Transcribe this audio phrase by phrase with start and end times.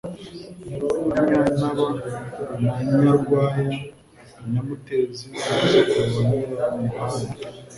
[1.07, 1.85] na Nyantaba
[2.63, 6.13] ya Nyarwaya-Nyamutezi umwuzukuru
[6.57, 7.35] wa Nyiramuhanda